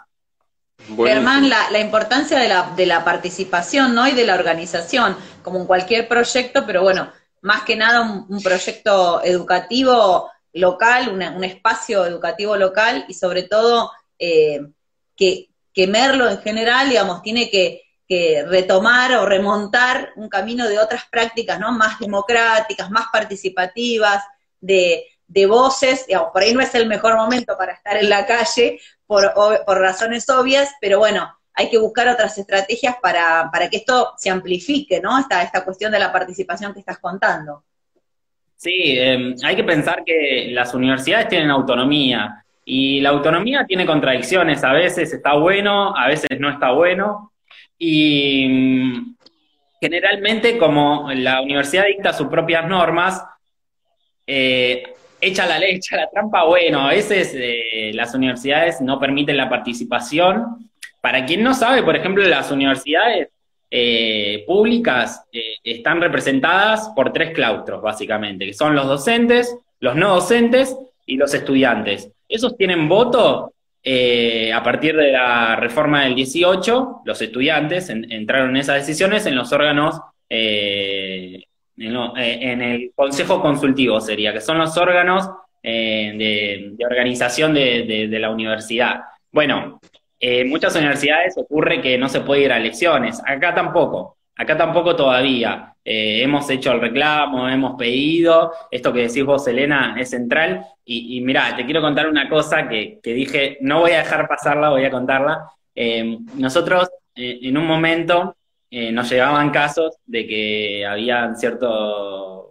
Germán, 0.96 1.48
la, 1.48 1.78
importancia 1.78 2.38
de 2.38 2.48
la, 2.48 2.72
de 2.76 2.86
la 2.86 3.04
participación 3.04 3.94
¿no? 3.94 4.06
y 4.06 4.12
de 4.12 4.26
la 4.26 4.34
organización, 4.34 5.16
como 5.42 5.60
en 5.60 5.66
cualquier 5.66 6.08
proyecto, 6.08 6.64
pero 6.66 6.82
bueno, 6.82 7.10
más 7.42 7.62
que 7.62 7.76
nada 7.76 8.02
un, 8.02 8.42
proyecto 8.42 9.22
educativo 9.22 10.30
local, 10.52 11.08
un 11.10 11.44
espacio 11.44 12.06
educativo 12.06 12.56
local 12.56 13.04
y 13.08 13.14
sobre 13.14 13.44
todo 13.44 13.92
eh, 14.18 14.60
que, 15.16 15.48
que 15.72 15.86
Merlo 15.86 16.28
en 16.28 16.38
general, 16.38 16.88
digamos, 16.88 17.22
tiene 17.22 17.50
que, 17.50 17.82
que 18.06 18.44
retomar 18.46 19.12
o 19.14 19.26
remontar 19.26 20.12
un 20.16 20.28
camino 20.28 20.68
de 20.68 20.78
otras 20.78 21.04
prácticas, 21.10 21.58
¿no? 21.58 21.72
Más 21.72 21.98
democráticas, 21.98 22.90
más 22.90 23.06
participativas, 23.12 24.22
de, 24.60 25.06
de 25.26 25.46
voces, 25.46 26.06
digamos, 26.06 26.30
por 26.32 26.42
ahí 26.42 26.52
no 26.52 26.60
es 26.60 26.74
el 26.74 26.86
mejor 26.86 27.16
momento 27.16 27.56
para 27.56 27.72
estar 27.72 27.96
en 27.96 28.08
la 28.08 28.26
calle 28.26 28.78
por, 29.06 29.32
por 29.34 29.78
razones 29.78 30.28
obvias, 30.28 30.72
pero 30.80 30.98
bueno, 30.98 31.34
hay 31.54 31.70
que 31.70 31.78
buscar 31.78 32.08
otras 32.08 32.36
estrategias 32.36 32.96
para, 33.00 33.48
para 33.52 33.70
que 33.70 33.78
esto 33.78 34.14
se 34.16 34.30
amplifique, 34.30 35.00
¿no? 35.00 35.18
Esta, 35.18 35.42
esta 35.42 35.64
cuestión 35.64 35.92
de 35.92 36.00
la 36.00 36.12
participación 36.12 36.72
que 36.72 36.80
estás 36.80 36.98
contando. 36.98 37.62
Sí, 38.56 38.98
em, 38.98 39.34
hay 39.44 39.56
que 39.56 39.64
pensar 39.64 40.04
que 40.04 40.48
las 40.50 40.74
universidades 40.74 41.28
tienen 41.28 41.50
autonomía 41.50 42.44
y 42.64 43.00
la 43.00 43.10
autonomía 43.10 43.64
tiene 43.66 43.86
contradicciones, 43.86 44.64
a 44.64 44.72
veces 44.72 45.12
está 45.12 45.34
bueno, 45.34 45.96
a 45.96 46.08
veces 46.08 46.28
no 46.38 46.50
está 46.50 46.72
bueno 46.72 47.32
y 47.78 48.48
mm, 48.48 49.16
generalmente 49.80 50.56
como 50.56 51.10
la 51.12 51.42
universidad 51.42 51.84
dicta 51.86 52.12
sus 52.12 52.28
propias 52.28 52.66
normas, 52.66 53.22
eh, 54.26 54.94
echa 55.26 55.46
la 55.46 55.58
ley, 55.58 55.76
echa 55.76 55.96
la 55.96 56.08
trampa, 56.08 56.44
bueno, 56.44 56.80
a 56.80 56.90
veces 56.90 57.32
eh, 57.34 57.90
las 57.94 58.14
universidades 58.14 58.80
no 58.80 58.98
permiten 58.98 59.36
la 59.36 59.48
participación. 59.48 60.70
Para 61.00 61.24
quien 61.26 61.42
no 61.42 61.54
sabe, 61.54 61.82
por 61.82 61.96
ejemplo, 61.96 62.26
las 62.26 62.50
universidades 62.50 63.28
eh, 63.70 64.44
públicas 64.46 65.24
eh, 65.32 65.56
están 65.62 66.00
representadas 66.00 66.90
por 66.94 67.12
tres 67.12 67.32
claustros, 67.32 67.82
básicamente, 67.82 68.46
que 68.46 68.54
son 68.54 68.74
los 68.74 68.86
docentes, 68.86 69.56
los 69.80 69.96
no 69.96 70.14
docentes 70.14 70.76
y 71.06 71.16
los 71.16 71.34
estudiantes. 71.34 72.10
Esos 72.28 72.56
tienen 72.56 72.88
voto 72.88 73.50
a 73.86 74.62
partir 74.62 74.96
de 74.96 75.12
la 75.12 75.56
reforma 75.56 76.04
del 76.04 76.14
18, 76.14 77.02
los 77.04 77.20
estudiantes 77.20 77.90
entraron 77.90 78.48
en 78.50 78.56
esas 78.56 78.76
decisiones 78.76 79.26
en 79.26 79.36
los 79.36 79.52
órganos 79.52 80.00
en 81.76 82.62
el 82.62 82.92
Consejo 82.94 83.40
Consultivo 83.40 84.00
sería, 84.00 84.32
que 84.32 84.40
son 84.40 84.58
los 84.58 84.76
órganos 84.76 85.28
eh, 85.66 86.12
de, 86.76 86.84
organización 86.84 87.54
de, 87.54 88.06
la 88.20 88.28
universidad. 88.28 89.00
Bueno, 89.32 89.80
en 90.20 90.48
muchas 90.50 90.76
universidades 90.76 91.38
ocurre 91.38 91.80
que 91.80 91.96
no 91.96 92.10
se 92.10 92.20
puede 92.20 92.42
ir 92.42 92.52
a 92.52 92.58
elecciones, 92.58 93.22
acá 93.26 93.54
tampoco, 93.54 94.18
acá 94.36 94.58
tampoco 94.58 94.94
todavía. 94.94 95.74
Eh, 95.82 96.22
hemos 96.22 96.48
hecho 96.50 96.72
el 96.72 96.82
reclamo, 96.82 97.48
hemos 97.48 97.76
pedido, 97.76 98.52
esto 98.70 98.92
que 98.92 99.06
decís 99.08 99.24
vos, 99.24 99.46
Elena, 99.48 99.96
es 99.98 100.10
central. 100.10 100.66
Y, 100.84 101.16
y 101.16 101.20
mirá, 101.22 101.56
te 101.56 101.64
quiero 101.64 101.80
contar 101.80 102.08
una 102.08 102.28
cosa 102.28 102.68
que, 102.68 102.98
que, 103.02 103.14
dije, 103.14 103.56
no 103.62 103.80
voy 103.80 103.92
a 103.92 103.98
dejar 103.98 104.28
pasarla, 104.28 104.68
voy 104.68 104.84
a 104.84 104.90
contarla. 104.90 105.50
nosotros, 106.36 106.90
en 107.16 107.56
un 107.56 107.66
momento, 107.66 108.36
eh, 108.76 108.90
nos 108.90 109.08
llegaban 109.08 109.50
casos 109.50 109.98
de 110.04 110.26
que 110.26 110.84
habían 110.84 111.36
ciertos 111.36 112.46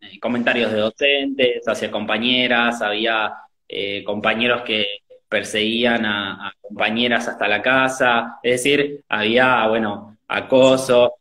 eh, 0.00 0.18
comentarios 0.18 0.72
de 0.72 0.78
docentes 0.78 1.62
hacia 1.68 1.88
compañeras, 1.88 2.82
había 2.82 3.32
eh, 3.68 4.02
compañeros 4.02 4.62
que 4.62 4.86
perseguían 5.28 6.04
a, 6.04 6.52
compañeras 6.60 7.28
hasta 7.28 7.46
la 7.46 7.62
casa, 7.62 8.40
es 8.42 8.64
decir, 8.64 9.04
había, 9.08 9.68
bueno, 9.68 10.16
acoso. 10.26 11.14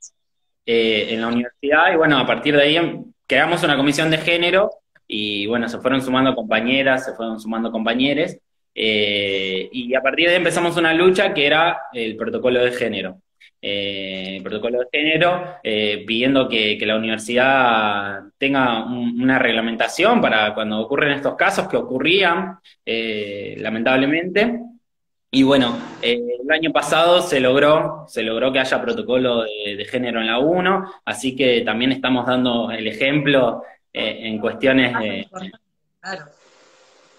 en 0.65 1.21
la 1.21 1.27
universidad 1.27 1.93
y 1.93 1.97
bueno, 1.97 2.17
a 2.17 2.25
partir 2.25 2.55
de 2.55 2.63
ahí 2.63 2.79
creamos 3.27 3.63
una 3.63 3.77
comisión 3.77 4.09
de 4.09 4.17
género 4.17 4.71
y 5.07 5.45
bueno, 5.45 5.69
se 5.69 5.77
fueron 5.77 6.01
sumando 6.01 6.33
compañeras, 6.33 7.05
se 7.05 7.13
fueron 7.13 7.39
sumando 7.39 7.71
compañeros 7.71 8.35
y 8.73 9.93
a 9.95 10.01
partir 10.01 10.25
de 10.27 10.31
ahí 10.31 10.37
empezamos 10.37 10.77
una 10.77 10.93
lucha 10.93 11.33
que 11.33 11.45
era 11.45 11.79
el 11.93 12.17
protocolo 12.17 12.63
de 12.63 12.71
género 12.71 13.21
eh, 13.69 14.39
protocolo 14.41 14.79
de 14.79 14.87
género, 14.89 15.57
eh, 15.61 16.05
pidiendo 16.07 16.47
que, 16.47 16.77
la 16.85 16.95
universidad 16.95 18.21
tenga 18.37 18.85
una 18.85 19.37
reglamentación 19.39 20.21
para 20.21 20.53
cuando 20.53 20.79
ocurren 20.79 21.11
estos 21.11 21.35
casos 21.35 21.67
que 21.67 21.75
ocurrían, 21.75 22.59
eh, 22.85 23.55
lamentablemente. 23.59 24.61
Y 25.29 25.43
bueno, 25.43 25.77
el 26.01 26.49
año 26.49 26.71
pasado 26.71 27.21
se 27.21 27.41
logró, 27.41 28.05
se 28.07 28.23
logró 28.23 28.53
que 28.53 28.59
haya 28.59 28.81
protocolo 28.81 29.43
de, 29.43 29.85
género 29.91 30.21
en 30.21 30.27
la 30.27 30.39
1, 30.39 31.01
así 31.03 31.35
que 31.35 31.61
también 31.61 31.91
estamos 31.91 32.25
dando 32.25 32.71
el 32.71 32.87
ejemplo 32.87 33.63
en 33.91 34.39
cuestiones 34.39 34.97
de... 34.97 35.27
Claro. 35.99 36.23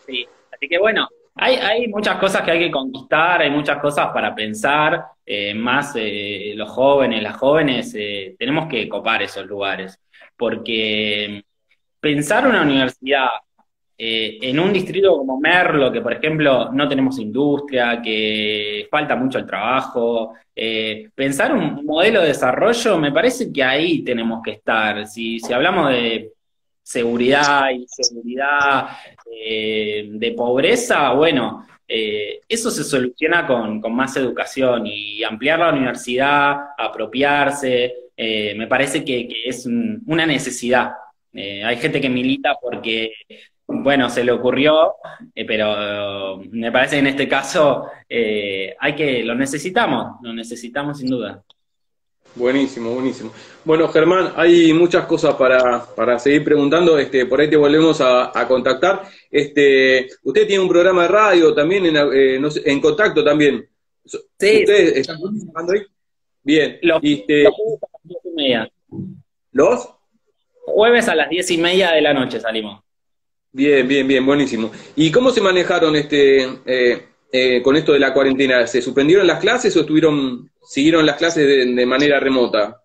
Sí, 0.07 0.27
así 0.51 0.67
que 0.67 0.79
bueno, 0.79 1.07
hay, 1.35 1.57
hay, 1.57 1.89
muchas 1.89 2.17
cosas 2.17 2.41
que 2.41 2.53
hay 2.53 2.59
que 2.59 2.71
conquistar, 2.71 3.43
hay 3.43 3.51
muchas 3.51 3.79
cosas 3.81 4.09
para 4.15 4.35
pensar, 4.35 5.05
eh, 5.31 5.53
más 5.53 5.93
eh, 5.97 6.55
los 6.57 6.71
jóvenes, 6.71 7.23
las 7.23 7.37
jóvenes, 7.37 7.95
eh, 7.95 8.35
tenemos 8.39 8.67
que 8.67 8.89
copar 8.89 9.23
esos 9.23 9.45
lugares, 9.47 10.01
porque 10.37 11.45
pensar 12.01 12.47
una 12.47 12.63
universidad 12.63 13.29
en 14.01 14.61
un 14.61 14.73
distrito 14.73 15.17
como 15.19 15.41
Merlo, 15.41 15.91
que 15.91 16.01
por 16.01 16.13
ejemplo 16.13 16.71
no 16.73 16.89
tenemos 16.89 17.19
industria, 17.19 18.01
que 18.01 18.87
falta 18.89 19.17
mucho 19.17 19.39
el 19.39 19.47
trabajo, 19.47 20.35
pensar 21.17 21.53
un 21.53 21.85
modelo 21.85 22.21
de 22.21 22.29
desarrollo, 22.29 22.97
me 22.97 23.11
parece 23.11 23.53
que 23.53 23.65
ahí 23.65 24.05
tenemos 24.05 24.41
que 24.41 24.53
estar. 24.53 25.05
Si, 25.09 25.41
si 25.41 25.53
hablamos 25.53 25.91
de 25.91 26.31
seguridad, 26.89 27.69
inseguridad, 27.71 28.89
eh, 29.31 30.09
de 30.11 30.33
pobreza, 30.33 31.13
bueno, 31.13 31.67
eh, 31.89 32.41
eso 32.49 32.71
se 32.71 32.85
soluciona 32.85 33.47
con, 33.47 33.81
más 33.95 34.17
educación 34.17 34.87
y 34.87 35.25
ampliar 35.25 35.59
la 35.59 35.73
universidad, 35.73 36.57
apropiarse, 36.77 37.95
eh, 38.17 38.55
me 38.55 38.67
parece 38.67 39.05
que, 39.05 39.29
es 39.47 39.67
una 39.67 40.27
necesidad. 40.27 40.93
hay 41.33 41.77
gente 41.79 42.01
que 42.01 42.11
milita 42.11 42.57
porque, 42.61 43.13
bueno, 43.67 44.11
se 44.11 44.25
le 44.25 44.33
ocurrió, 44.33 44.97
pero 45.47 46.41
me 46.51 46.71
parece 46.73 46.97
que 46.97 47.01
en 47.01 47.07
este 47.09 47.29
caso 47.29 47.87
hay 48.09 48.95
que, 48.95 49.25
lo 49.25 49.35
necesitamos, 49.35 50.21
lo 50.23 50.33
necesitamos 50.33 50.99
sin 50.99 51.09
duda. 51.09 51.43
Buenísimo, 52.39 52.95
buenísimo. 52.95 53.33
Bueno, 53.65 53.89
Germán, 53.89 54.33
hay 54.37 54.73
muchas 54.73 55.07
cosas 55.07 55.35
para, 55.35 56.19
seguir 56.21 56.45
preguntando, 56.45 56.97
este, 56.97 57.27
por 57.27 57.41
ahí 57.41 57.51
te 57.51 57.57
volvemos 57.57 58.01
a, 58.01 58.33
contactar. 58.47 59.03
Este, 59.29 60.09
usted 60.23 60.47
tiene 60.47 60.63
un 60.63 60.69
programa 60.69 61.03
de 61.03 61.09
radio 61.09 61.53
también, 61.53 61.87
en, 61.87 61.97
eh, 61.97 62.41
en 62.65 62.81
contacto 62.81 63.25
también. 63.25 63.69
Sí. 64.05 64.19
¿Ustedes 64.33 64.97
están 64.99 65.21
participando 65.21 65.73
ahí? 65.73 65.81
Bien. 66.45 66.79
Los, 66.81 67.01
este, 67.03 67.45
jueves 67.45 67.83
a 67.83 67.89
las 67.93 68.03
diez 68.05 68.21
y 68.25 68.31
media. 68.37 68.73
¿Los? 69.51 69.89
Jueves 70.65 71.09
a 71.09 71.15
las 71.17 71.29
diez 71.29 71.51
y 71.51 71.59
media 71.59 71.91
de 71.91 72.01
la 72.01 72.15
noche 72.15 72.39
salimos. 72.39 72.81
Bien, 73.51 73.89
bien, 73.89 74.07
bien, 74.07 74.25
buenísimo. 74.25 74.71
¿Y 74.95 75.11
cómo 75.11 75.31
se 75.31 75.41
manejaron 75.41 75.97
este 75.97 76.49
eh, 76.65 77.03
eh, 77.33 77.63
con 77.63 77.77
esto 77.77 77.93
de 77.93 77.99
la 77.99 78.13
cuarentena? 78.13 78.67
¿Se 78.67 78.83
suspendieron 78.83 79.27
las 79.27 79.41
clases 79.41 79.77
o 79.77 79.81
estuvieron 79.81 80.51
siguieron 80.69 81.07
las 81.07 81.17
clases 81.17 81.47
de, 81.47 81.87
manera 81.87 82.21
remota? 82.21 82.77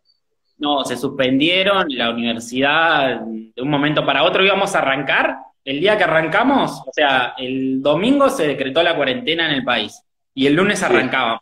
No, 0.57 0.85
se 0.85 0.95
suspendieron, 0.95 1.87
la 1.89 2.11
universidad 2.11 3.21
de 3.21 3.61
un 3.61 3.69
momento 3.69 4.05
para 4.05 4.23
otro 4.23 4.43
íbamos 4.43 4.73
a 4.73 4.79
arrancar. 4.79 5.35
El 5.65 5.79
día 5.79 5.97
que 5.97 6.03
arrancamos, 6.03 6.81
o 6.85 6.91
sea, 6.93 7.33
el 7.37 7.81
domingo 7.81 8.29
se 8.29 8.47
decretó 8.47 8.83
la 8.83 8.95
cuarentena 8.95 9.47
en 9.47 9.55
el 9.55 9.63
país 9.63 10.01
y 10.33 10.47
el 10.47 10.55
lunes 10.55 10.81
arrancábamos. 10.83 11.41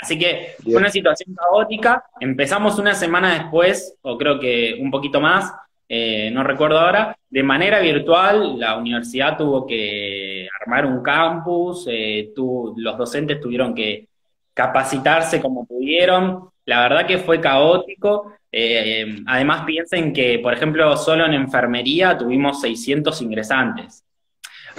Así 0.00 0.18
que 0.18 0.56
fue 0.62 0.76
una 0.76 0.90
situación 0.90 1.34
caótica. 1.34 2.04
Empezamos 2.20 2.78
una 2.78 2.94
semana 2.94 3.34
después, 3.34 3.96
o 4.02 4.18
creo 4.18 4.40
que 4.40 4.78
un 4.80 4.90
poquito 4.90 5.20
más, 5.20 5.52
eh, 5.88 6.30
no 6.30 6.42
recuerdo 6.42 6.78
ahora, 6.78 7.16
de 7.28 7.42
manera 7.42 7.80
virtual. 7.80 8.58
La 8.58 8.76
universidad 8.76 9.36
tuvo 9.36 9.66
que 9.66 10.48
armar 10.60 10.86
un 10.86 11.02
campus, 11.02 11.86
eh, 11.90 12.32
los 12.76 12.98
docentes 12.98 13.40
tuvieron 13.40 13.74
que 13.74 14.08
capacitarse 14.54 15.40
como 15.40 15.66
pudieron. 15.66 16.50
La 16.64 16.80
verdad 16.80 17.06
que 17.06 17.18
fue 17.18 17.40
caótico. 17.40 18.34
Eh, 18.50 19.16
además, 19.26 19.64
piensen 19.64 20.12
que, 20.12 20.38
por 20.38 20.52
ejemplo, 20.52 20.96
solo 20.96 21.26
en 21.26 21.34
enfermería 21.34 22.16
tuvimos 22.16 22.60
600 22.60 23.20
ingresantes. 23.22 24.04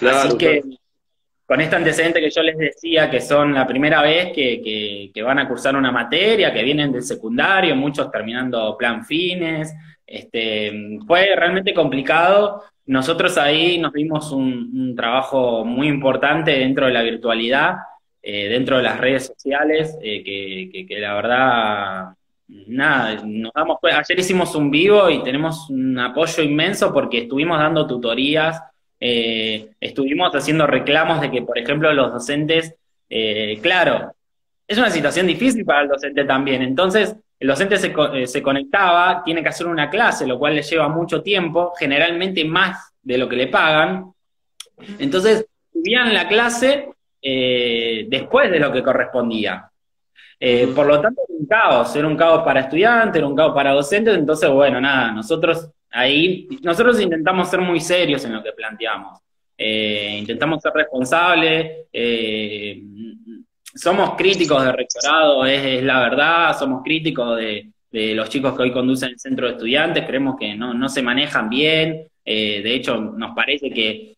Así 0.02 0.38
que, 0.38 0.62
con 1.46 1.60
este 1.60 1.76
antecedente 1.76 2.22
que 2.22 2.30
yo 2.30 2.42
les 2.42 2.58
decía, 2.58 3.10
que 3.10 3.20
son 3.20 3.54
la 3.54 3.68
primera 3.68 4.02
vez 4.02 4.32
que, 4.34 5.12
van 5.24 5.40
a 5.40 5.48
cursar 5.48 5.76
una 5.76 5.92
materia, 5.92 6.54
que 6.54 6.64
vienen 6.64 6.92
del 6.92 7.04
secundario, 7.04 7.76
muchos 7.76 8.10
terminando 8.10 8.76
plan 8.78 9.06
fines, 9.06 9.74
este, 10.06 11.00
fue 11.08 11.36
realmente 11.36 11.74
complicado. 11.74 12.64
Nosotros 12.86 13.38
ahí 13.38 13.78
nos 13.78 13.94
dimos 13.94 14.32
un 14.32 14.96
trabajo 14.96 15.64
muy 15.64 15.88
importante 15.88 16.52
dentro 16.52 16.88
de 16.88 16.94
la 16.94 17.02
virtualidad 17.02 17.76
eh, 18.26 18.48
dentro 18.48 18.78
de 18.78 18.84
las 18.84 18.98
redes 19.02 19.26
sociales, 19.26 19.98
eh, 20.02 20.24
que, 20.24 20.98
la 20.98 21.14
verdad, 21.14 22.16
nada, 22.48 23.22
nos 23.26 23.52
damos 23.52 23.80
ayer 23.84 24.18
hicimos 24.18 24.56
un 24.56 24.72
vivo 24.72 25.10
y 25.10 25.22
tenemos 25.24 25.70
un 25.70 26.00
apoyo 26.00 26.42
inmenso 26.42 26.94
porque 26.94 27.24
estuvimos 27.24 27.60
dando 27.60 27.86
tutorías, 27.86 28.64
eh, 28.98 29.72
estuvimos 29.82 30.34
haciendo 30.34 30.66
reclamos 30.66 31.20
de 31.20 31.32
que, 31.32 31.42
por 31.42 31.58
ejemplo, 31.58 31.92
los 31.92 32.14
docentes, 32.14 32.74
claro, 33.62 34.14
es 34.66 34.78
una 34.78 34.90
situación 34.90 35.28
difícil 35.28 35.66
para 35.66 35.82
el 35.82 35.90
docente 35.90 36.24
también, 36.24 36.62
entonces 36.62 37.18
el 37.44 37.50
docente 37.50 37.78
se, 37.78 37.94
se 38.26 38.42
conectaba, 38.42 39.22
tiene 39.22 39.44
que 39.44 39.50
hacer 39.50 39.68
una 39.68 39.90
clase, 39.90 40.26
lo 40.26 40.40
cual 40.40 40.56
le 40.56 40.62
lleva 40.62 40.88
mucho 40.88 41.22
tiempo, 41.22 41.74
generalmente 41.78 42.46
más 42.46 42.94
de 43.02 43.18
lo 43.18 43.28
que 43.28 43.36
le 43.36 43.48
pagan, 43.48 44.14
entonces 44.98 45.46
subían 45.74 46.14
la 46.14 46.30
clase 46.30 46.88
eh, 47.22 48.06
después 48.08 48.50
de 48.50 48.62
lo 48.62 48.72
que 48.72 48.82
correspondía. 48.82 49.70
Eh, 50.40 50.72
por 50.74 50.86
lo 50.86 51.02
tanto, 51.02 51.22
era 51.28 51.38
un 51.38 51.46
caos, 51.46 51.94
era 51.98 52.08
un 52.08 52.16
caos 52.16 52.44
para 52.44 52.62
estudiantes, 52.62 53.18
era 53.18 53.28
un 53.28 53.36
caos 53.36 53.54
para 53.54 53.74
docentes, 53.74 54.16
entonces, 54.16 54.50
bueno, 54.50 54.80
nada, 54.80 55.12
nosotros 55.12 55.70
ahí, 55.92 56.48
nosotros 56.62 56.98
intentamos 57.02 57.50
ser 57.50 57.60
muy 57.60 57.82
serios 57.82 58.24
en 58.24 58.36
lo 58.36 58.42
que 58.42 58.54
planteamos. 58.54 59.20
Eh, 59.58 60.16
intentamos 60.20 60.62
ser 60.62 60.72
responsables, 60.72 61.88
somos 63.74 64.16
críticos 64.16 64.64
de 64.64 64.72
rectorado, 64.72 65.46
es, 65.46 65.84
la 65.84 66.00
verdad, 66.00 66.58
somos 66.58 66.84
críticos 66.84 67.38
de, 67.38 67.70
los 67.92 68.28
chicos 68.30 68.56
que 68.56 68.64
hoy 68.64 68.72
conducen 68.72 69.10
el 69.10 69.20
centro 69.20 69.46
de 69.46 69.54
estudiantes, 69.54 70.06
creemos 70.06 70.36
que 70.40 70.56
no, 70.56 70.74
no 70.74 70.90
se 70.90 71.04
manejan 71.04 71.48
bien, 71.48 72.08
de 72.26 72.76
hecho 72.76 72.98
nos 73.00 73.36
parece 73.36 73.70
que 73.70 74.14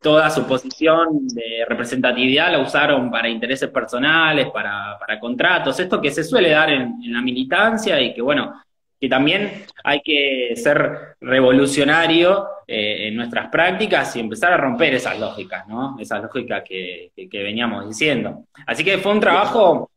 toda 0.00 0.30
su 0.30 0.46
posición 0.46 1.26
de 1.26 1.64
representatividad 1.68 2.52
la 2.52 2.60
usaron 2.60 3.10
para 3.10 3.28
intereses 3.28 3.70
personales, 3.70 4.48
para, 4.50 5.18
contratos, 5.18 5.80
esto 5.80 6.00
que 6.00 6.12
se 6.12 6.22
suele 6.22 6.50
dar 6.50 6.70
en, 6.70 6.94
la 7.12 7.20
militancia 7.20 8.00
y 8.00 8.14
que 8.14 8.22
bueno, 8.22 8.54
que 9.00 9.08
también 9.08 9.64
hay 9.84 10.00
que 10.00 10.54
ser 10.56 11.16
revolucionario 11.20 12.46
eh, 12.66 13.08
en 13.08 13.16
nuestras 13.16 13.48
prácticas 13.48 14.14
y 14.16 14.20
empezar 14.20 14.52
a 14.52 14.56
romper 14.56 14.94
esas 14.94 15.18
lógicas, 15.18 15.66
¿no? 15.68 15.96
Esas 16.00 16.22
lógicas 16.22 16.62
que, 16.66 17.12
veníamos 17.32 17.86
diciendo. 17.86 18.44
Así 18.66 18.84
que 18.84 18.98
fue 18.98 19.12
un 19.12 19.20
trabajo 19.20 19.90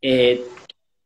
eh, 0.00 0.42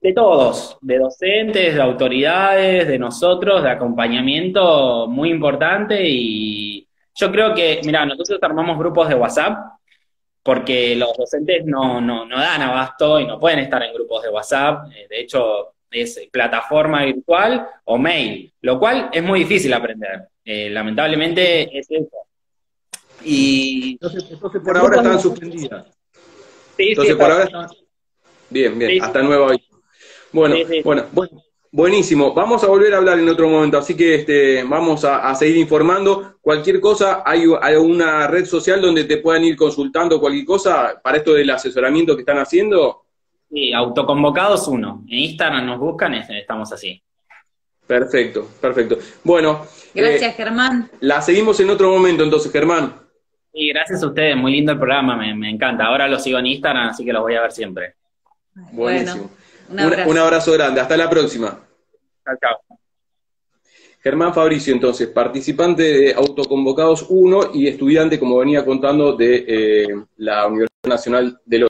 de 0.00 0.12
todos, 0.12 0.76
de 0.80 0.98
docentes, 0.98 1.74
de 1.74 1.82
autoridades, 1.82 2.86
de 2.86 2.98
nosotros, 2.98 3.62
de 3.62 3.70
acompañamiento 3.70 5.06
muy 5.08 5.30
importante 5.30 6.02
y, 6.06 6.88
yo 7.18 7.32
creo 7.32 7.52
que, 7.52 7.80
mira, 7.84 8.06
nosotros 8.06 8.38
armamos 8.40 8.78
grupos 8.78 9.08
de 9.08 9.16
WhatsApp 9.16 9.58
porque 10.40 10.94
los 10.94 11.16
docentes 11.16 11.64
no, 11.66 12.00
no, 12.00 12.24
no 12.24 12.38
dan 12.38 12.62
abasto 12.62 13.18
y 13.18 13.26
no 13.26 13.40
pueden 13.40 13.58
estar 13.58 13.82
en 13.82 13.92
grupos 13.92 14.22
de 14.22 14.28
WhatsApp. 14.30 14.86
Eh, 14.94 15.06
de 15.10 15.20
hecho, 15.20 15.74
es 15.90 16.20
plataforma 16.30 17.04
virtual 17.04 17.66
o 17.84 17.98
mail, 17.98 18.52
lo 18.60 18.78
cual 18.78 19.10
es 19.12 19.22
muy 19.22 19.40
difícil 19.40 19.72
aprender. 19.72 20.28
Eh, 20.44 20.70
lamentablemente 20.70 21.78
es 21.78 21.90
eso. 21.90 22.16
Y 23.24 23.92
entonces, 23.92 24.24
por 24.40 24.76
ahora 24.76 24.96
están 24.96 25.20
suspendidas. 25.20 25.86
Sí, 26.76 26.90
entonces 26.90 27.16
por 27.16 27.30
ahora 27.30 27.44
están... 27.44 27.66
Bien, 28.50 28.78
bien, 28.78 29.02
hasta 29.02 29.22
nuevo 29.22 29.48
Bueno, 30.32 30.56
bueno, 30.84 31.06
bueno. 31.12 31.42
Buenísimo, 31.70 32.32
vamos 32.32 32.64
a 32.64 32.68
volver 32.68 32.94
a 32.94 32.96
hablar 32.96 33.18
en 33.18 33.28
otro 33.28 33.46
momento, 33.46 33.76
así 33.76 33.94
que 33.94 34.14
este, 34.14 34.64
vamos 34.64 35.04
a, 35.04 35.34
seguir 35.34 35.58
informando. 35.58 36.38
Cualquier 36.40 36.80
cosa, 36.80 37.22
hay, 37.26 37.44
una 37.44 38.26
red 38.26 38.46
social 38.46 38.80
donde 38.80 39.04
te 39.04 39.18
puedan 39.18 39.44
ir 39.44 39.54
consultando 39.54 40.18
cualquier 40.18 40.46
cosa 40.46 40.98
para 41.04 41.18
esto 41.18 41.34
del 41.34 41.50
asesoramiento 41.50 42.16
que 42.16 42.22
están 42.22 42.38
haciendo. 42.38 43.04
Sí, 43.50 43.72
autoconvocados 43.72 44.68
uno. 44.68 45.04
En 45.08 45.18
Instagram 45.18 45.66
nos 45.66 45.78
buscan, 45.78 46.14
estamos 46.14 46.72
así. 46.72 47.02
Perfecto, 47.86 48.46
perfecto. 48.60 48.98
Bueno. 49.24 49.66
Gracias, 49.94 50.36
Germán. 50.36 50.90
La 51.00 51.22
seguimos 51.22 51.58
en 51.60 51.70
otro 51.70 51.90
momento 51.90 52.22
entonces, 52.22 52.52
Germán. 52.52 52.94
Sí, 53.52 53.68
gracias 53.68 54.02
a 54.02 54.06
ustedes, 54.06 54.36
muy 54.36 54.52
lindo 54.52 54.72
el 54.72 54.78
programa, 54.78 55.16
me, 55.16 55.50
encanta. 55.50 55.86
Ahora 55.86 56.06
lo 56.06 56.18
sigo 56.18 56.38
en 56.38 56.46
Instagram, 56.46 56.90
así 56.90 57.04
que 57.04 57.12
los 57.12 57.22
voy 57.22 57.34
a 57.34 57.42
ver 57.42 57.52
siempre. 57.52 57.94
Buenísimo. 58.72 59.30
un, 59.70 59.80
abrazo. 59.80 60.10
un, 60.10 60.18
abrazo. 60.18 60.52
grande, 60.52 60.80
hasta 60.80 60.96
la 60.96 61.08
próxima. 61.08 61.58
Chao, 62.24 62.36
chao. 62.40 62.78
Germán 64.02 64.34
Fabricio, 64.34 64.72
entonces, 64.74 65.08
participante 65.08 65.82
de 65.82 66.14
Autoconvocados 66.14 67.06
1 67.08 67.50
y 67.54 67.66
estudiante, 67.66 68.18
como 68.18 68.38
venía 68.38 68.64
contando, 68.64 69.16
de 69.16 69.44
eh, 69.48 69.86
la 70.18 70.46
Universidad 70.46 70.88
Nacional 70.88 71.40
de 71.44 71.68